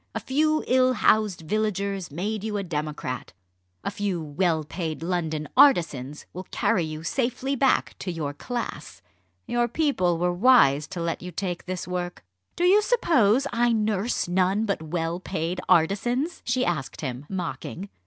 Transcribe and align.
A 0.15 0.19
few 0.19 0.63
ill 0.65 0.93
housed 0.93 1.41
villagers 1.41 2.09
made 2.09 2.43
you 2.43 2.57
a 2.57 2.63
democrat. 2.63 3.33
A 3.83 3.91
few 3.91 4.19
well 4.19 4.63
paid 4.63 5.03
London 5.03 5.47
artisans 5.55 6.25
will 6.33 6.47
carry 6.49 6.83
you 6.83 7.03
safely 7.03 7.55
back 7.55 7.95
to 7.99 8.11
your 8.11 8.33
class. 8.33 9.03
Your 9.45 9.67
people 9.67 10.17
were 10.17 10.33
wise 10.33 10.87
to 10.87 11.01
let 11.03 11.21
you 11.21 11.31
take 11.31 11.67
this 11.67 11.87
work." 11.87 12.23
"Do 12.55 12.63
you 12.63 12.81
suppose 12.81 13.45
I 13.53 13.73
nurse 13.73 14.27
none 14.27 14.65
but 14.65 14.81
well 14.81 15.19
paid 15.19 15.61
artisans?" 15.69 16.41
she 16.45 16.65
asked 16.65 17.01
him, 17.01 17.27
mocking. 17.29 17.87